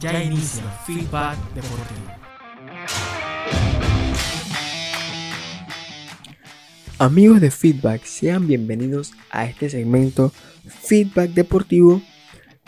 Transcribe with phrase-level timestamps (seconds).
[0.00, 2.06] Ya inicia Feedback Deportivo.
[7.00, 10.32] Amigos de Feedback, sean bienvenidos a este segmento
[10.68, 12.00] Feedback Deportivo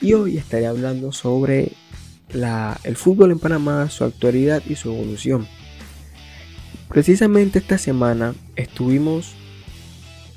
[0.00, 1.72] y hoy estaré hablando sobre
[2.82, 5.46] el fútbol en Panamá, su actualidad y su evolución.
[6.88, 9.34] Precisamente esta semana estuvimos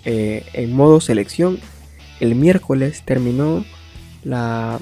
[0.06, 1.60] eh, en modo selección.
[2.20, 3.66] El miércoles terminó
[4.24, 4.80] la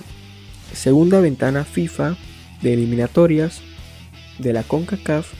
[0.73, 2.18] segunda ventana FIFA
[2.61, 3.61] de eliminatorias
[4.37, 5.32] de la CONCACAF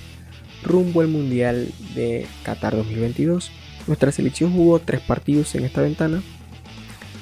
[0.64, 3.52] rumbo al Mundial de Qatar 2022.
[3.88, 6.22] Nuestra selección jugó tres partidos en esta ventana,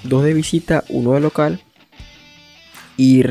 [0.04, 1.62] dos de visita, uno de local.
[2.98, 3.24] Y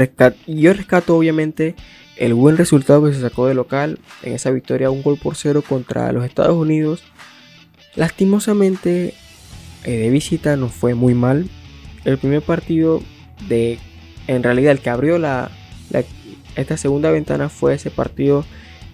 [0.47, 1.75] yo rescato obviamente
[2.17, 5.63] el buen resultado que se sacó de local en esa victoria un gol por cero
[5.67, 7.03] contra los Estados Unidos.
[7.95, 9.15] Lastimosamente
[9.85, 11.49] eh, de visita nos fue muy mal.
[12.05, 13.03] El primer partido
[13.49, 13.79] de
[14.29, 15.51] en realidad el que abrió la,
[16.55, 18.45] esta segunda ventana fue ese partido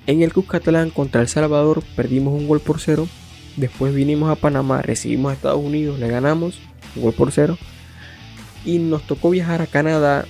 [0.07, 1.83] en el Cuscatlán contra El Salvador.
[1.97, 3.09] Perdimos un gol por cero.
[3.57, 6.61] Después vinimos a Panamá, recibimos a Estados Unidos, le ganamos
[6.97, 7.59] un gol por cero.
[8.65, 10.25] Y nos tocó viajar a Canadá.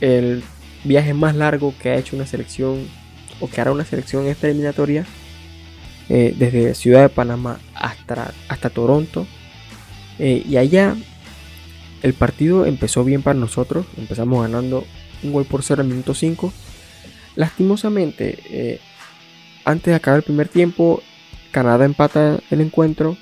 [0.00, 0.42] El
[0.84, 2.86] viaje más largo que ha hecho una selección
[3.40, 5.06] o que hará una selección en esta eliminatoria.
[6.08, 9.26] Eh, desde Ciudad de Panamá hasta, hasta Toronto.
[10.18, 10.96] Eh, y allá
[12.02, 14.84] el partido empezó bien para nosotros, empezamos ganando
[15.22, 16.52] un gol por cero al minuto 5.
[17.34, 18.80] Lastimosamente, eh,
[19.64, 21.02] antes de acabar el primer tiempo,
[21.50, 23.16] Canadá empata el encuentro.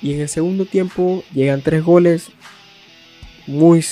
[0.00, 2.30] Y en el segundo tiempo llegan tres goles
[3.46, 3.84] muy,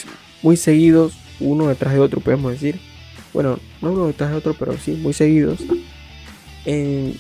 [0.43, 2.79] muy seguidos, uno detrás de otro, podemos decir.
[3.33, 5.59] Bueno, no uno detrás de otro, pero sí, muy seguidos.
[6.65, 7.17] En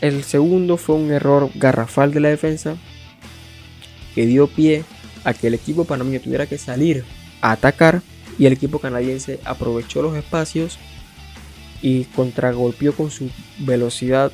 [0.00, 2.76] el segundo fue un error garrafal de la defensa
[4.14, 4.84] que dio pie
[5.28, 7.04] a que el equipo panameño tuviera que salir
[7.42, 8.00] a atacar
[8.38, 10.78] y el equipo canadiense aprovechó los espacios
[11.82, 14.32] y contragolpeó con su velocidad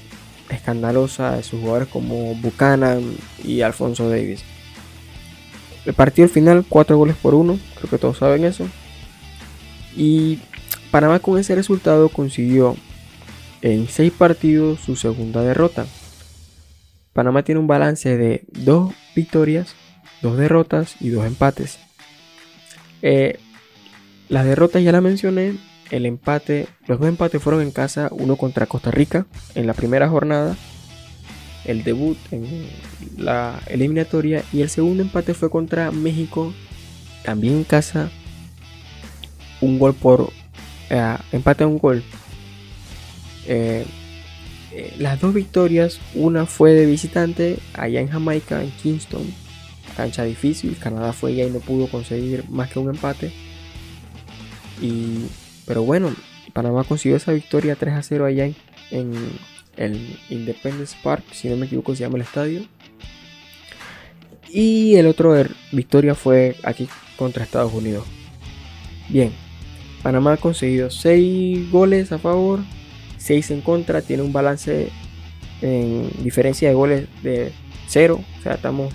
[0.50, 4.44] escandalosa de sus jugadores como Buchanan y Alfonso Davis.
[5.84, 8.68] El partido al final, 4 goles por 1, creo que todos saben eso.
[9.96, 10.38] Y
[10.92, 12.76] Panamá con ese resultado consiguió
[13.62, 15.86] en 6 partidos su segunda derrota.
[17.12, 19.74] Panamá tiene un balance de 2 victorias
[20.24, 21.78] dos derrotas y dos empates.
[23.02, 23.38] Eh,
[24.30, 25.54] las derrotas ya las mencioné.
[25.90, 30.08] El empate, los dos empates fueron en casa, uno contra Costa Rica en la primera
[30.08, 30.56] jornada,
[31.66, 32.66] el debut en
[33.18, 36.54] la eliminatoria y el segundo empate fue contra México,
[37.22, 38.10] también en casa,
[39.60, 40.32] un gol por
[40.88, 42.02] eh, empate a un gol.
[43.46, 43.84] Eh,
[44.98, 49.43] las dos victorias, una fue de visitante allá en Jamaica, en Kingston,
[49.96, 50.76] cancha difícil.
[50.78, 53.32] Canadá fue allá y no pudo conseguir más que un empate.
[54.80, 55.26] Y,
[55.66, 56.14] pero bueno,
[56.52, 58.50] Panamá consiguió esa victoria 3 a 0 allá
[58.90, 59.12] en,
[59.76, 62.62] el Independence Park, si no me equivoco se llama el estadio.
[64.48, 65.34] Y el otro
[65.72, 68.06] victoria fue aquí contra Estados Unidos.
[69.08, 69.32] Bien,
[70.04, 72.60] Panamá ha conseguido 6 goles a favor,
[73.16, 74.90] 6 en contra, tiene un balance
[75.60, 77.50] en diferencia de goles de
[77.88, 78.92] 0, o sea, estamos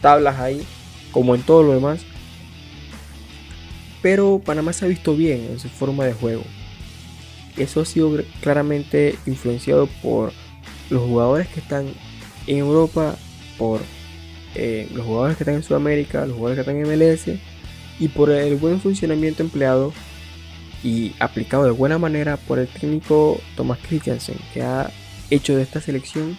[0.00, 0.64] tablas ahí,
[1.12, 2.00] como en todo lo demás.
[4.02, 6.44] Pero Panamá se ha visto bien en su forma de juego.
[7.56, 10.32] Eso ha sido claramente influenciado por
[10.90, 11.86] los jugadores que están
[12.46, 13.16] en Europa,
[13.58, 13.80] por
[14.54, 17.40] eh, los jugadores que están en Sudamérica, los jugadores que están en MLS
[17.98, 19.92] y por el buen funcionamiento empleado
[20.82, 24.90] y aplicado de buena manera por el técnico Thomas Christiansen, que ha
[25.30, 26.38] hecho de esta selección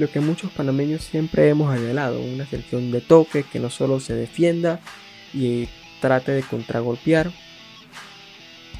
[0.00, 4.14] lo que muchos panameños siempre hemos anhelado, una selección de toque que no solo se
[4.14, 4.80] defienda
[5.34, 5.68] y
[6.00, 7.30] trate de contragolpear.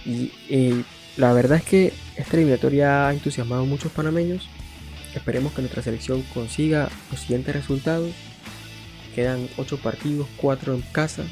[0.07, 0.33] Y,
[1.17, 4.49] la verdad es que esta eliminatoria ha entusiasmado a muchos panameños.
[5.15, 8.11] Esperemos que nuestra selección consiga los siguientes resultados.
[9.15, 11.25] Quedan 8 partidos, 4 en casa.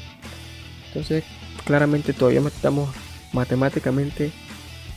[0.89, 1.23] Entonces,
[1.65, 2.93] claramente todavía estamos
[3.33, 4.31] matemáticamente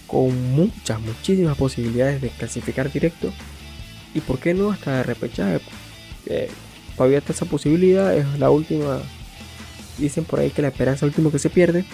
[0.07, 3.33] con muchas, muchísimas posibilidades de clasificar directo
[4.15, 5.61] y por qué no hasta de repechaje.
[6.27, 6.49] Eh,
[6.97, 9.01] todavía está esa posibilidad, es la última.
[9.99, 11.85] Dicen por ahí que la esperanza es el último que se pierde.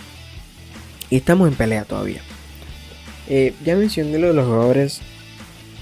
[1.11, 2.21] Y estamos en pelea todavía.
[3.29, 5.01] Eh, ya mencioné lo de los jugadores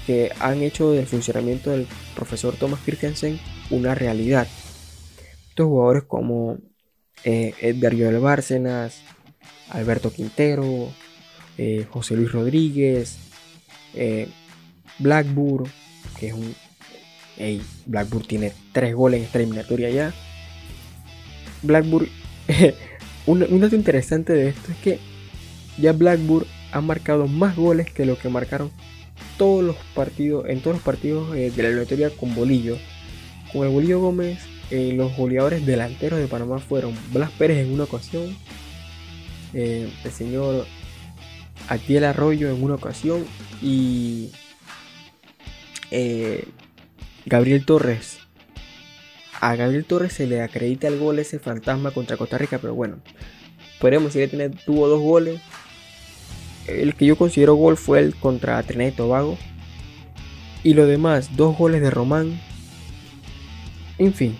[0.05, 4.47] que han hecho del funcionamiento del profesor Thomas Kirkensen una realidad.
[5.49, 6.57] Estos jugadores como
[7.23, 9.01] eh, Edgar Joel Bárcenas,
[9.69, 10.91] Alberto Quintero,
[11.57, 13.17] eh, José Luis Rodríguez,
[14.99, 15.69] Blackburn,
[16.19, 16.55] que es un...
[17.37, 20.13] Hey, Blackburn tiene tres goles en esta eliminatoria ya.
[21.61, 22.09] Blackburn...
[23.27, 24.99] un, dato interesante de esto es que
[25.77, 28.71] ya Blackburn ha marcado más goles que lo que marcaron
[29.37, 32.77] todos los partidos, en todos los partidos eh, de la eliminatoria con Bolillo.
[33.53, 34.39] Con el Bolillo Gómez,
[34.71, 38.35] eh, los goleadores delanteros de Panamá fueron Blas Pérez en una ocasión,
[39.53, 40.65] eh, el señor
[41.69, 43.25] Atiel Arroyo en una ocasión
[43.61, 44.31] y
[47.25, 48.19] Gabriel Torres.
[49.39, 52.97] A Gabriel Torres se le acredita el gol ese fantasma contra Costa Rica, pero bueno,
[53.79, 55.39] podemos decir que tuvo dos goles,
[56.67, 59.37] el que yo considero gol fue el contra Trinidad y Tobago.
[60.63, 62.39] Y lo demás, dos goles de Román.
[63.97, 64.35] En fin,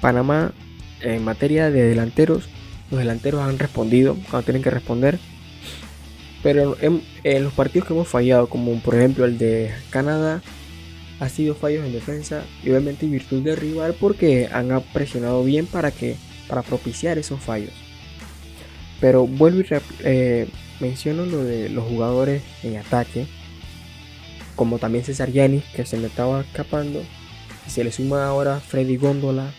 [0.00, 0.52] Panamá
[1.00, 2.48] en materia de delanteros,
[2.90, 5.18] los delanteros han respondido cuando tienen que responder.
[6.42, 7.02] Pero en,
[7.42, 10.42] los partidos que hemos fallado, como por ejemplo el de Canadá,
[11.20, 15.66] ha sido fallos en defensa y obviamente en virtud del rival porque han presionado bien
[15.66, 16.16] para que
[16.48, 17.72] para propiciar esos fallos.
[19.00, 19.66] Pero vuelvo y
[20.00, 20.48] eh,
[20.80, 23.26] menciono lo de los jugadores en ataque,
[24.56, 27.02] como también César Yanis, que se me estaba escapando.
[27.66, 29.52] Se le suma ahora Freddy Góndola.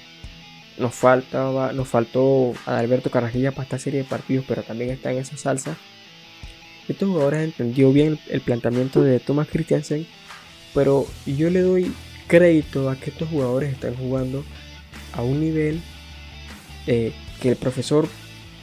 [0.77, 5.19] Nos, faltaba, nos faltó Alberto Carrajilla para esta serie de partidos, pero también está en
[5.19, 5.77] esa salsa.
[6.87, 10.07] Estos jugadores entendió bien el planteamiento de Thomas Christiansen,
[10.73, 11.91] pero yo le doy
[12.27, 14.43] crédito a que estos jugadores están jugando
[15.13, 15.81] a un nivel
[16.87, 18.07] eh, que el profesor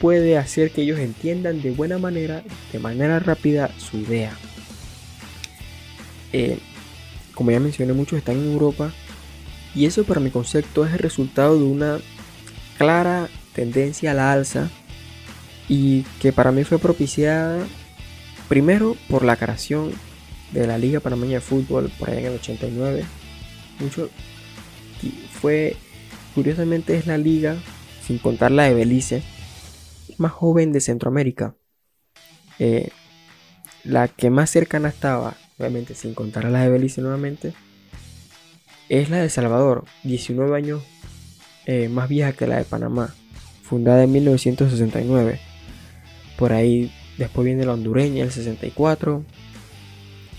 [0.01, 2.43] puede hacer que ellos entiendan de buena manera,
[2.73, 4.37] de manera rápida, su idea.
[6.33, 6.59] Eh,
[7.35, 8.93] como ya mencioné, muchos están en Europa
[9.75, 11.99] y eso para mi concepto es el resultado de una
[12.79, 14.71] clara tendencia a la alza
[15.69, 17.59] y que para mí fue propiciada
[18.49, 19.93] primero por la creación
[20.53, 23.05] de la Liga Panameña de Fútbol por allá en el 89.
[23.81, 24.11] Mucho
[25.41, 25.77] fue,
[26.35, 27.57] curiosamente es la liga,
[28.07, 29.23] sin contar la de Belice,
[30.19, 31.55] más joven de Centroamérica.
[32.59, 32.91] Eh,
[33.85, 37.53] la que más cercana estaba, obviamente sin contar a la de Belice nuevamente,
[38.89, 40.83] es la de Salvador, 19 años
[41.67, 43.15] eh, más vieja que la de Panamá,
[43.63, 45.41] fundada en 1969.
[46.39, 49.25] Por ahí después viene la hondureña, el 64.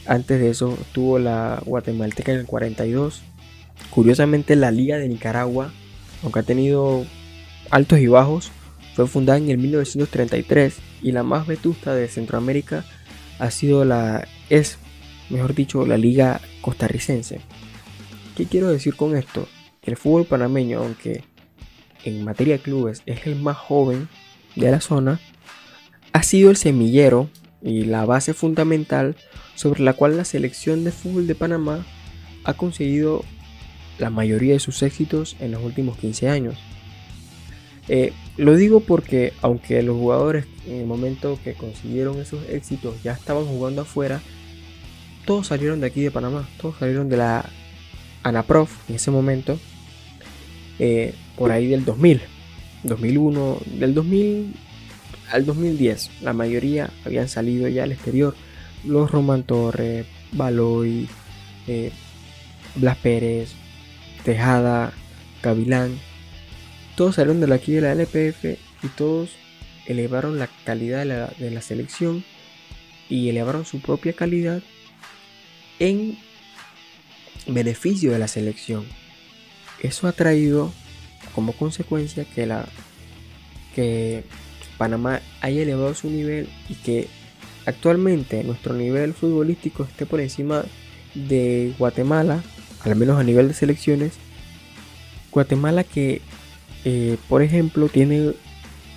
[0.08, 3.22] Antes de eso tuvo la guatemalteca en el 42.
[3.90, 5.72] Curiosamente la Liga de Nicaragua,
[6.24, 7.06] aunque ha tenido
[7.70, 8.52] altos y bajos,
[8.96, 12.86] fue fundada en el 1933 y la más vetusta de Centroamérica
[13.38, 14.78] ha sido la es,
[15.30, 17.42] mejor dicho, la Liga Costarricense.
[18.36, 19.48] ¿Qué quiero decir con esto?
[19.82, 21.24] Que el fútbol panameño, aunque
[22.04, 24.08] en materia de clubes es el más joven
[24.56, 25.20] de la zona,
[26.14, 27.30] ha sido el semillero
[27.62, 29.16] y la base fundamental
[29.56, 31.86] sobre la cual la selección de fútbol de Panamá
[32.44, 33.24] ha conseguido
[34.00, 36.56] la mayoría de sus éxitos en los últimos 15 años.
[37.90, 43.14] Eh, lo digo porque aunque los jugadores en el momento que consiguieron esos éxitos ya
[43.14, 44.22] estaban jugando afuera,
[45.26, 47.50] todos salieron de aquí de Panamá, todos salieron de la
[48.24, 49.60] ANAPROF en ese momento,
[50.80, 52.22] eh, por ahí del 2000,
[52.84, 54.54] 2001, del 2000
[55.32, 58.36] al 2010, la mayoría habían salido ya al exterior,
[58.84, 61.08] los Roman Torres, Baloy,
[61.68, 61.92] eh,
[62.76, 63.52] Blas Pérez,
[64.24, 64.94] Tejada,
[65.42, 65.98] Gavilán,
[66.98, 69.30] todos salieron de aquí de la LPF y todos
[69.86, 71.06] elevaron la calidad
[71.38, 72.24] de la, selección
[73.08, 74.62] y elevaron su propia calidad
[75.80, 76.18] en
[77.46, 78.86] beneficio de la selección.
[79.80, 80.74] Eso ha traído
[81.36, 82.68] como consecuencia que, la,
[83.76, 84.24] que
[84.78, 87.08] Panamá haya elevado su nivel y que
[87.66, 90.64] actualmente nuestro nivel futbolístico esté por encima
[91.14, 92.44] de Guatemala,
[92.84, 94.14] al menos a nivel de selecciones.
[95.32, 96.22] Guatemala que
[96.90, 98.34] eh, por ejemplo, tiene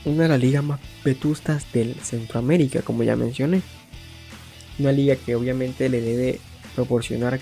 [0.04, 3.62] una de las ligas más vetustas del Centroamérica, como ya mencioné.
[4.78, 6.38] Una liga que obviamente le debe
[6.76, 7.40] proporcionar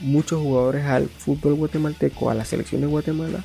[0.00, 3.42] muchos jugadores al fútbol guatemalteco, a la selección de Guatemala,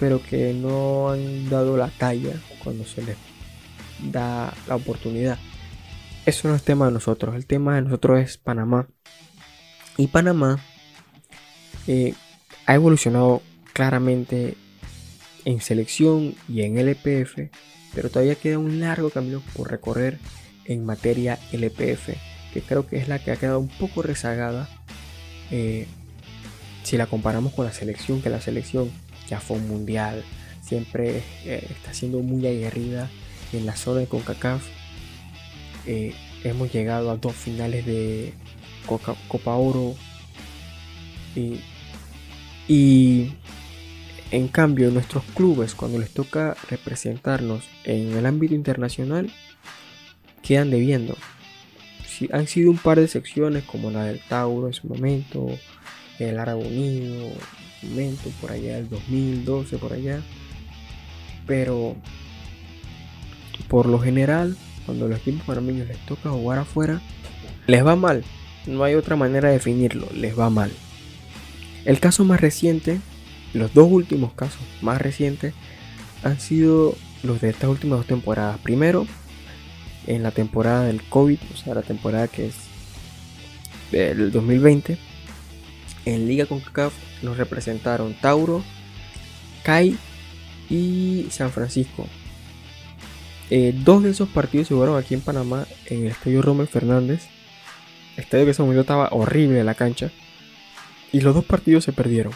[0.00, 2.32] pero que no han dado la talla
[2.64, 3.16] cuando se les
[4.00, 5.38] da la oportunidad.
[6.24, 8.88] Eso no es tema de nosotros, el tema de nosotros es Panamá.
[9.96, 10.58] Y Panamá
[11.86, 12.14] eh,
[12.66, 14.56] ha evolucionado claramente
[15.44, 17.50] en selección y en LPF,
[17.94, 20.18] pero todavía queda un largo camino por recorrer
[20.64, 22.10] en materia LPF,
[22.52, 24.68] que creo que es la que ha quedado un poco rezagada
[25.50, 25.86] eh,
[26.82, 28.90] si la comparamos con la selección, que la selección
[29.28, 30.24] ya fue un mundial,
[30.62, 33.08] siempre eh, está siendo muy aguerrida
[33.56, 34.64] en la zona de CONCACAF.
[35.86, 38.34] Eh, hemos llegado a dos finales de
[39.28, 39.94] Copa Oro
[42.68, 43.32] y,
[44.30, 49.30] en cambio, nuestros clubes, cuando les toca representarnos en el ámbito internacional,
[50.42, 51.16] quedan debiendo.
[52.06, 55.48] Si, han sido un par de secciones como la del Tauro en su momento,
[56.18, 57.28] el Árabe Unido,
[57.82, 60.22] momento por allá del 2012, por allá.
[61.46, 61.96] Pero
[63.68, 67.00] por lo general, cuando los equipos panameños les toca jugar afuera,
[67.66, 68.24] les va mal.
[68.66, 70.70] No hay otra manera de definirlo, les va mal.
[71.84, 73.00] El caso más reciente,
[73.54, 75.54] los dos últimos casos más recientes,
[76.22, 78.58] han sido los de estas últimas dos temporadas.
[78.58, 79.06] Primero,
[80.06, 82.54] en la temporada del COVID, o sea, la temporada que es
[83.90, 84.98] del 2020,
[86.06, 88.62] en Liga con CAF nos representaron Tauro,
[89.64, 89.96] CAI
[90.70, 92.06] y San Francisco.
[93.50, 97.26] Eh, dos de esos partidos se jugaron aquí en Panamá, en el estadio Rommel Fernández.
[98.16, 100.10] Estadio que ese momento estaba horrible la cancha.
[101.12, 102.32] Y los dos partidos se perdieron.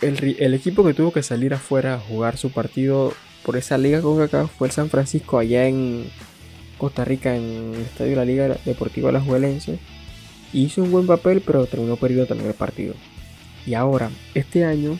[0.00, 3.12] El, equipo que tuvo que salir afuera a jugar su partido
[3.44, 6.06] por esa liga con acá fue el San Francisco allá en
[6.78, 9.78] Costa Rica en el estadio de la Liga Deportiva La Juelense.
[10.54, 12.94] Hizo un buen papel pero terminó perdiendo también el partido.
[13.66, 14.98] Y ahora, este año,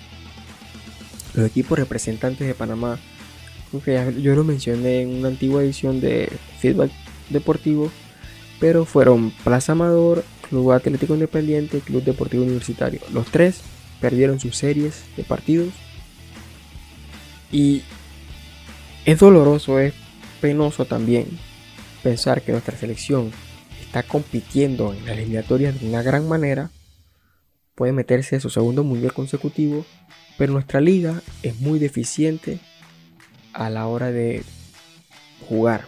[1.32, 2.98] los equipos representantes de Panamá
[3.72, 6.90] yo lo mencioné en una antigua edición de Feedback
[7.28, 7.90] Deportivo,
[8.58, 13.00] pero fueron Plaza Amador, Club Atlético Independiente y Club Deportivo Universitario.
[13.12, 13.60] Los tres
[14.00, 15.72] perdieron sus series de partidos
[17.52, 17.82] y
[19.04, 19.94] es doloroso, es
[20.40, 21.26] penoso también
[22.02, 23.30] pensar que nuestra selección
[23.80, 26.70] está compitiendo en las eliminatorias de una gran manera,
[27.74, 29.84] puede meterse a su segundo mundial consecutivo,
[30.38, 32.58] pero nuestra liga es muy deficiente
[33.52, 34.42] a la hora de
[35.49, 35.87] jugar,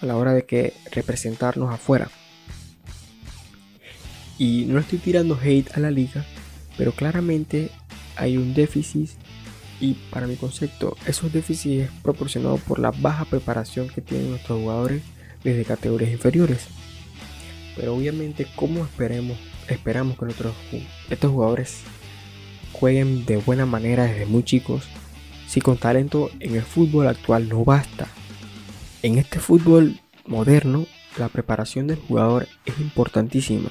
[0.00, 2.08] a la hora de que representarnos afuera.
[4.38, 6.24] Y no estoy tirando hate a la liga,
[6.76, 7.70] pero claramente
[8.16, 9.10] hay un déficit
[9.80, 14.60] y para mi concepto esos déficits es proporcionado por la baja preparación que tienen nuestros
[14.60, 15.02] jugadores
[15.44, 16.66] desde categorías inferiores.
[17.76, 19.38] Pero obviamente como esperemos,
[19.68, 20.54] esperamos que nuestros,
[21.10, 21.80] estos jugadores
[22.72, 24.84] jueguen de buena manera desde muy chicos
[25.48, 28.06] si con talento en el fútbol actual no basta.
[29.02, 30.86] En este fútbol moderno,
[31.18, 33.70] la preparación del jugador es importantísima.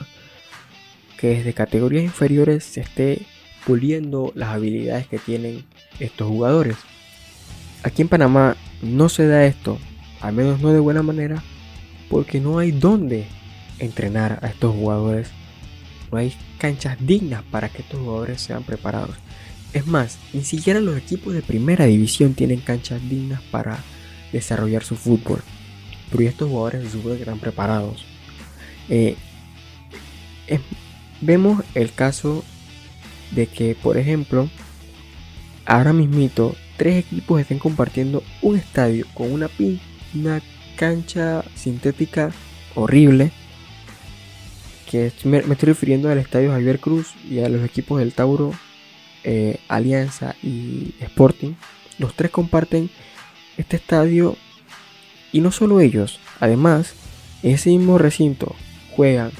[1.20, 3.22] Que desde categorías inferiores se esté
[3.66, 5.66] puliendo las habilidades que tienen
[6.00, 6.78] estos jugadores.
[7.84, 9.78] Aquí en Panamá no se da esto,
[10.20, 11.44] al menos no de buena manera,
[12.10, 13.28] porque no hay dónde
[13.78, 15.30] entrenar a estos jugadores.
[16.12, 19.16] No hay canchas dignas para que estos jugadores sean preparados.
[19.74, 23.84] Es más, ni siquiera los equipos de primera división tienen canchas dignas para
[24.32, 25.42] desarrollar su fútbol.
[26.12, 28.06] Pero estos jugadores se supone están preparados.
[28.90, 29.16] Eh,
[31.22, 32.44] vemos el caso
[33.32, 34.50] de que, por ejemplo,
[35.66, 39.50] ahora mismito, tres equipos estén compartiendo un estadio con una,
[40.14, 40.42] una
[40.78, 42.32] cancha sintética
[42.76, 43.32] horrible.
[44.90, 48.54] Que me estoy refiriendo al estadio Javier Cruz y a los equipos del Tauro
[49.30, 51.52] eh, Alianza y Sporting,
[52.00, 52.90] los tres comparten
[53.58, 54.38] este estadio
[55.34, 56.94] y no solo ellos, además
[57.44, 58.56] en ese mismo recinto
[58.96, 59.32] juegan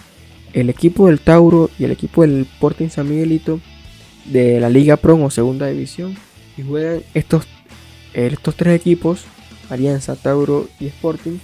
[0.52, 3.62] el equipo del Tauro y el equipo del Sporting San Miguelito
[4.26, 6.18] de la Liga Pro o Segunda División
[6.58, 7.48] y juegan estos,
[8.14, 9.24] estos tres equipos,
[9.70, 11.38] Alianza, Tauro y Sporting,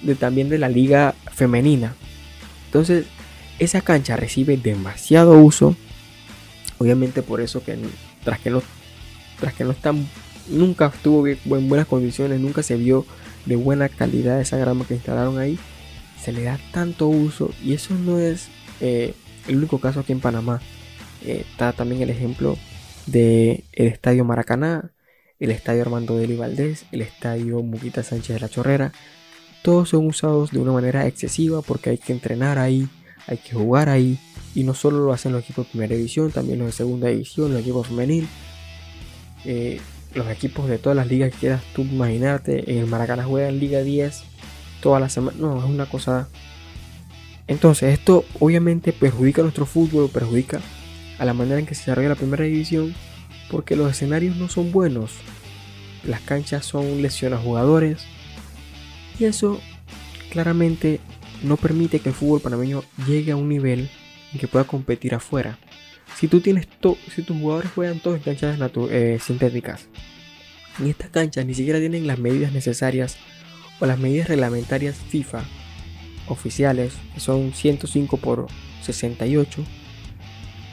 [0.00, 1.94] de, también de la Liga Femenina.
[2.64, 3.04] Entonces,
[3.58, 5.76] esa cancha recibe demasiado uso
[6.80, 7.78] Obviamente por eso que
[8.24, 8.62] tras que no,
[9.38, 10.08] tras que no están,
[10.48, 13.04] nunca estuvo en buenas condiciones, nunca se vio
[13.44, 15.58] de buena calidad esa grama que instalaron ahí,
[16.18, 18.48] se le da tanto uso y eso no es
[18.80, 19.14] eh,
[19.46, 20.62] el único caso aquí en Panamá.
[21.24, 22.56] Eh, está también el ejemplo
[23.04, 24.90] del el Estadio Maracaná,
[25.38, 28.92] el Estadio Armando Deli Valdés, el Estadio Muquita Sánchez de la Chorrera.
[29.62, 32.88] Todos son usados de una manera excesiva porque hay que entrenar ahí,
[33.30, 34.18] hay que jugar ahí,
[34.54, 37.52] y no solo lo hacen los equipos de primera división, también los de segunda división,
[37.52, 38.28] los equipos femenil.
[39.44, 39.80] Eh,
[40.14, 42.70] los equipos de todas las ligas que quieras tú imaginarte.
[42.70, 44.22] En el Maracaná juegan Liga 10
[44.82, 45.36] toda la semana.
[45.38, 46.28] No, es una cosa.
[47.46, 50.60] Entonces, esto obviamente perjudica a nuestro fútbol, perjudica
[51.18, 52.94] a la manera en que se desarrolla la primera división,
[53.50, 55.12] porque los escenarios no son buenos.
[56.04, 58.02] Las canchas son lesiones a jugadores.
[59.18, 59.60] Y eso
[60.30, 61.00] claramente
[61.42, 63.90] no permite que el fútbol panameño llegue a un nivel
[64.38, 65.58] que pueda competir afuera.
[66.16, 66.68] Si tú tienes
[67.14, 68.58] si tus jugadores juegan todos en canchas
[68.90, 69.88] eh, sintéticas,
[70.78, 73.16] y estas canchas ni siquiera tienen las medidas necesarias
[73.80, 75.44] o las medidas reglamentarias FIFA
[76.28, 78.46] oficiales, que son 105 por
[78.82, 79.64] 68,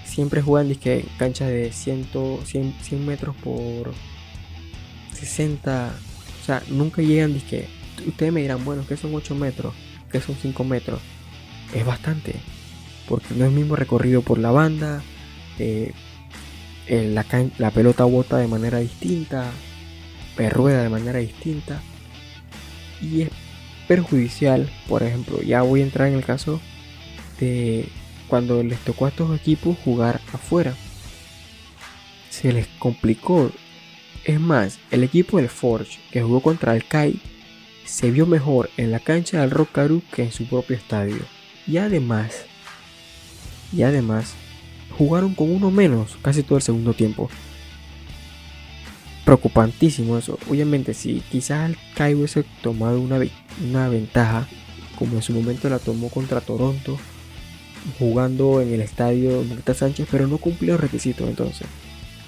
[0.05, 2.07] siempre juegan disque canchas de 100,
[2.45, 3.93] 100, metros por
[5.13, 5.93] 60,
[6.41, 7.67] o sea, nunca llegan disque
[8.05, 9.73] ustedes me dirán, bueno, que son 8 metros,
[10.11, 11.01] que son 5 metros.
[11.73, 12.35] Es bastante,
[13.07, 15.03] porque no es el mismo recorrido por la banda,
[15.59, 15.93] eh,
[16.87, 17.25] la,
[17.57, 19.51] la, pelota bota de manera distinta,
[20.51, 21.81] rueda de manera distinta,
[23.01, 23.29] y es
[23.87, 26.61] perjudicial, por ejemplo, ya voy a entrar en el caso
[27.39, 27.89] de
[28.27, 30.73] cuando les tocó a estos equipos jugar afuera.
[32.29, 33.51] Se les complicó.
[34.25, 37.19] Es más, el equipo del Forge que jugó contra el Kai
[37.87, 39.69] se vio mejor en la cancha del Rock
[40.13, 41.19] que en su propio estadio.
[41.65, 42.45] Y además,
[43.71, 44.33] y además,
[44.97, 47.29] jugaron con uno menos casi todo el segundo tiempo.
[49.25, 50.37] Preocupantísimo eso.
[50.49, 53.19] Obviamente, si quizás el Kai hubiese tomado una,
[53.67, 54.47] una ventaja,
[54.97, 56.97] como en su momento la tomó contra Toronto,
[57.99, 61.67] jugando en el estadio Marta Sánchez, pero no cumplió los requisitos entonces.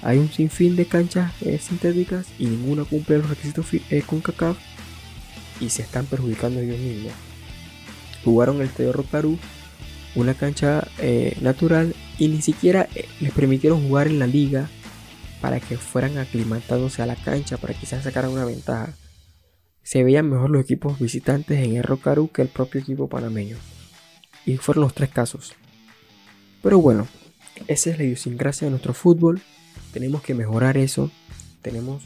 [0.02, 4.56] Hay un sinfín de canchas eh, sintéticas y ninguna cumple los requisitos eh, con CACAF
[5.60, 7.12] y se están perjudicando ellos mismos.
[8.24, 9.38] Jugaron el estadio Rocaru,
[10.14, 12.88] una cancha eh, natural y ni siquiera
[13.20, 14.68] les permitieron jugar en la liga
[15.40, 18.94] para que fueran aclimatándose a la cancha para quizás sacaran una ventaja.
[19.82, 23.56] Se veían mejor los equipos visitantes en el Rocaru que el propio equipo panameño.
[24.44, 25.54] Y fueron los tres casos.
[26.62, 27.08] Pero bueno,
[27.66, 29.40] esa es la idiosincrasia de nuestro fútbol.
[29.92, 31.10] Tenemos que mejorar eso.
[31.62, 32.02] Tenemos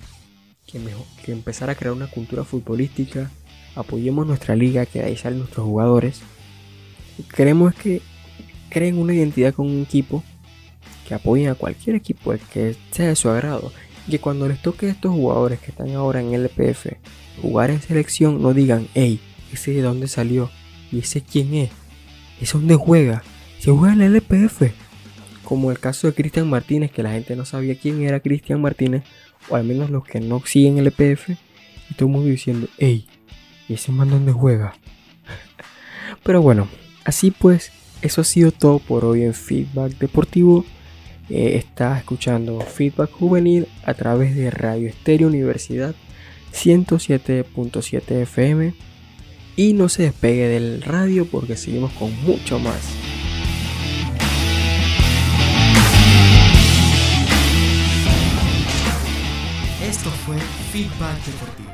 [0.67, 0.81] que,
[1.25, 3.31] que empezar a crear una cultura futbolística.
[3.75, 6.23] Apoyemos nuestra liga, que de ahí salen nuestros jugadores.
[7.35, 8.03] Queremos que
[8.69, 10.23] creen una identidad con un equipo.
[11.09, 13.73] Que apoyen a cualquier equipo el que sea de su agrado.
[14.07, 16.87] Y que cuando les toque a estos jugadores que están ahora en LPF
[17.43, 19.21] jugar en selección, no digan, hey,
[19.53, 20.51] ese de dónde salió
[20.91, 21.71] y ese quién es
[22.41, 23.23] es donde juega.
[23.59, 24.73] Se juega en el LPF.
[25.45, 29.05] Como el caso de Cristian Martínez, que la gente no sabía quién era Cristian Martínez,
[29.49, 31.31] o al menos los que no siguen el LPF,
[31.91, 33.07] y todo diciendo, hey,
[33.69, 34.75] ¿y ese man dónde juega?
[36.23, 36.69] Pero bueno,
[37.05, 40.65] así pues, eso ha sido todo por hoy en Feedback Deportivo.
[41.31, 45.95] Eh, está escuchando Feedback Juvenil a través de Radio Estéreo Universidad
[46.53, 48.75] 107.7 FM
[49.57, 52.81] y no se despegue del radio porque seguimos con mucho más.
[59.83, 60.37] Esto fue
[60.73, 61.74] Feedback Deportivo.